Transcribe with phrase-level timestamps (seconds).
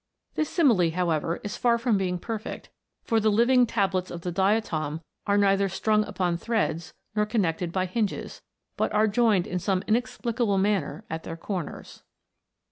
[0.33, 2.69] This simile, however, is far from being perfect;
[3.03, 7.85] for the living tablets of the diatom are neither strung upon threads, nor connected by
[7.85, 8.41] hinges,
[8.77, 12.01] but are joined in some inexplicable manner at their corners.